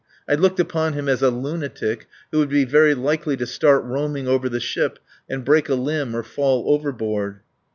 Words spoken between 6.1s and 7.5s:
or fall overboard.